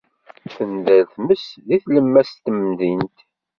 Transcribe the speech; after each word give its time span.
Tender 0.55 1.03
tmes 1.13 1.45
deg 1.67 1.81
tlemmast 1.83 2.35
n 2.41 2.41
temdint. 2.45 3.17